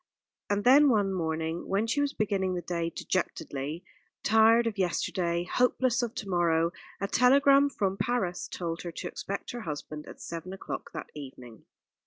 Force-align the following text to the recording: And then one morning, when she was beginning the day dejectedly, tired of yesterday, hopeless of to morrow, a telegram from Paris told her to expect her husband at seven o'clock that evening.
And 0.49 0.63
then 0.63 0.89
one 0.89 1.13
morning, 1.13 1.67
when 1.67 1.85
she 1.85 2.01
was 2.01 2.11
beginning 2.11 2.55
the 2.55 2.63
day 2.63 2.89
dejectedly, 2.89 3.83
tired 4.23 4.65
of 4.65 4.79
yesterday, 4.79 5.43
hopeless 5.43 6.01
of 6.01 6.15
to 6.15 6.27
morrow, 6.27 6.71
a 6.99 7.07
telegram 7.07 7.69
from 7.69 7.97
Paris 7.97 8.47
told 8.47 8.81
her 8.81 8.91
to 8.93 9.07
expect 9.07 9.51
her 9.51 9.61
husband 9.61 10.07
at 10.07 10.19
seven 10.19 10.53
o'clock 10.53 10.91
that 10.93 11.11
evening. 11.13 11.65